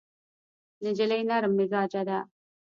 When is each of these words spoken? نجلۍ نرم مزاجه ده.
نجلۍ 0.83 1.21
نرم 1.29 1.51
مزاجه 1.57 2.01
ده. 2.07 2.19